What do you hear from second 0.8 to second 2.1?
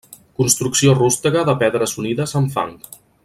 rústega de pedres